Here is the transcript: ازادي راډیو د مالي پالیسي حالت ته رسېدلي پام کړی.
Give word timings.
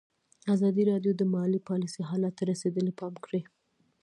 ازادي 0.53 0.83
راډیو 0.91 1.11
د 1.15 1.21
مالي 1.33 1.59
پالیسي 1.69 2.01
حالت 2.09 2.33
ته 2.37 2.43
رسېدلي 2.51 2.93
پام 2.99 3.13
کړی. 3.25 3.41